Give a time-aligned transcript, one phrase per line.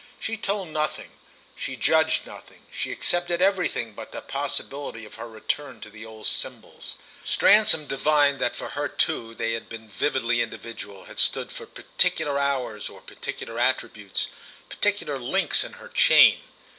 [0.19, 1.11] She told nothing,
[1.55, 6.25] she judged nothing; she accepted everything but the possibility of her return to the old
[6.25, 6.95] symbols.
[7.23, 12.39] Stransom divined that for her too they had been vividly individual, had stood for particular
[12.39, 16.39] hours or particular attributes—particular links in her chain.